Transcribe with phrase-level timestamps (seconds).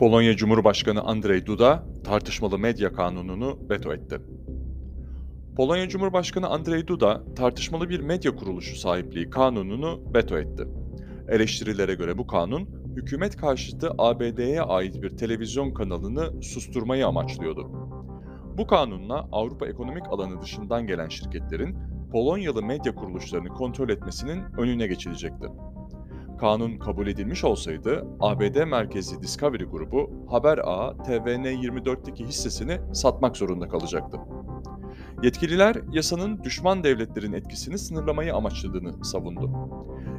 [0.00, 4.20] Polonya Cumhurbaşkanı Andrzej Duda tartışmalı medya kanununu veto etti.
[5.56, 10.68] Polonya Cumhurbaşkanı Andrzej Duda tartışmalı bir medya kuruluşu sahipliği kanununu veto etti.
[11.28, 17.70] Eleştirilere göre bu kanun hükümet karşıtı ABD'ye ait bir televizyon kanalını susturmayı amaçlıyordu.
[18.58, 21.76] Bu kanunla Avrupa Ekonomik Alanı dışından gelen şirketlerin
[22.12, 25.46] Polonyalı medya kuruluşlarını kontrol etmesinin önüne geçilecekti.
[26.40, 34.18] Kanun kabul edilmiş olsaydı ABD merkezli Discovery grubu Haber Ağı TVN24'teki hissesini satmak zorunda kalacaktı.
[35.22, 39.50] Yetkililer yasanın düşman devletlerin etkisini sınırlamayı amaçladığını savundu.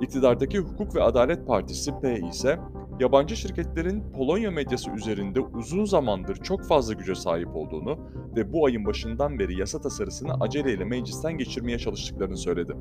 [0.00, 2.58] İktidardaki Hukuk ve Adalet Partisi P ise
[3.00, 7.98] yabancı şirketlerin Polonya medyası üzerinde uzun zamandır çok fazla güce sahip olduğunu
[8.36, 12.72] ve bu ayın başından beri yasa tasarısını aceleyle meclisten geçirmeye çalıştıklarını söyledi.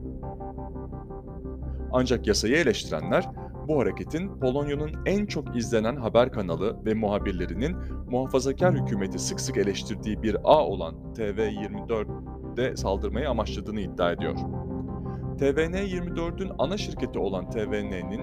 [1.93, 3.29] Ancak yasayı eleştirenler
[3.67, 7.75] bu hareketin Polonya'nın en çok izlenen haber kanalı ve muhabirlerinin
[8.09, 14.35] muhafazakar hükümeti sık sık eleştirdiği bir ağ olan TV24'de saldırmayı amaçladığını iddia ediyor.
[15.39, 18.21] TVN24'ün ana şirketi olan TVN'nin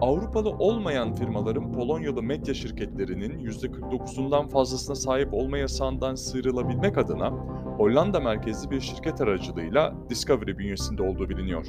[0.00, 7.30] Avrupalı olmayan firmaların Polonyalı medya şirketlerinin %49'undan fazlasına sahip olma yasağından sıyrılabilmek adına
[7.76, 11.66] Hollanda merkezli bir şirket aracılığıyla Discovery bünyesinde olduğu biliniyor.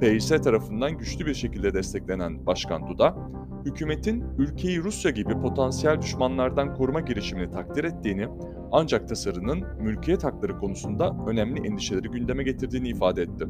[0.00, 3.16] PYS tarafından güçlü bir şekilde desteklenen Başkan Duda,
[3.64, 8.28] hükümetin ülkeyi Rusya gibi potansiyel düşmanlardan koruma girişimini takdir ettiğini
[8.72, 13.46] ancak tasarının mülkiyet hakları konusunda önemli endişeleri gündeme getirdiğini ifade etti.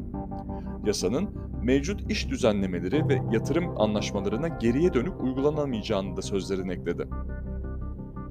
[0.85, 1.29] Yasanın
[1.63, 7.07] mevcut iş düzenlemeleri ve yatırım anlaşmalarına geriye dönük uygulanamayacağını da sözlerine ekledi.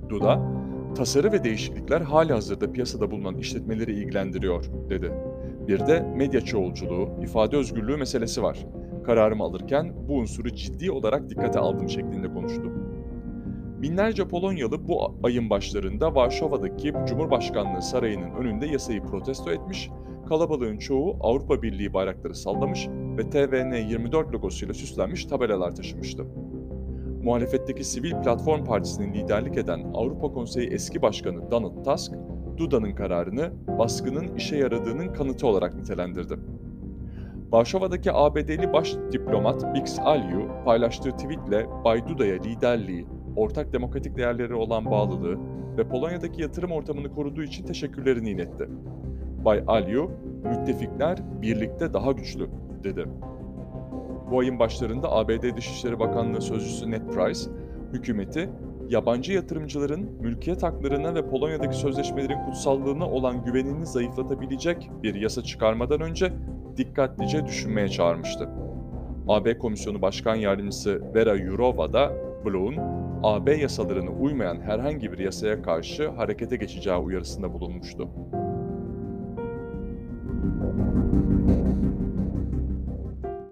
[0.09, 0.56] Duda,
[0.97, 5.13] tasarı ve değişiklikler hali hazırda piyasada bulunan işletmeleri ilgilendiriyor, dedi.
[5.69, 8.67] Bir de medya çoğulculuğu, ifade özgürlüğü meselesi var.
[9.05, 12.73] Kararımı alırken bu unsuru ciddi olarak dikkate aldım şeklinde konuştu.
[13.83, 19.91] Binlerce Polonyalı bu ayın başlarında Varşova'daki Cumhurbaşkanlığı Sarayı'nın önünde yasayı protesto etmiş,
[20.29, 26.27] kalabalığın çoğu Avrupa Birliği bayrakları sallamış ve TVN24 logosuyla süslenmiş tabelalar taşımıştı.
[27.27, 32.13] Muhalefetteki Sivil Platform Partisi'nin liderlik eden Avrupa Konseyi eski başkanı Donald Tusk,
[32.57, 36.39] Duda'nın kararını baskının işe yaradığının kanıtı olarak nitelendirdi.
[37.53, 43.07] Varşova'daki ABD'li baş diplomat Bix Aliu paylaştığı tweetle Bay Duda'ya liderliği,
[43.37, 45.39] ortak demokratik değerleri olan bağlılığı
[45.79, 48.69] ve Polonya'daki yatırım ortamını koruduğu için teşekkürlerini iletti.
[49.45, 50.11] Bay Aliu,
[50.45, 52.49] müttefikler birlikte daha güçlü,
[52.85, 53.07] dedi.
[54.31, 57.41] Bu ayın başlarında ABD Dışişleri Bakanlığı Sözcüsü Ned Price,
[57.93, 58.51] hükümeti
[58.89, 66.33] yabancı yatırımcıların mülkiyet haklarına ve Polonya'daki sözleşmelerin kutsallığına olan güvenini zayıflatabilecek bir yasa çıkarmadan önce
[66.77, 68.49] dikkatlice düşünmeye çağırmıştı.
[69.29, 72.13] AB Komisyonu Başkan Yardımcısı Vera Yurova da
[72.45, 72.77] Bloom'un
[73.23, 78.09] AB yasalarına uymayan herhangi bir yasaya karşı harekete geçeceği uyarısında bulunmuştu.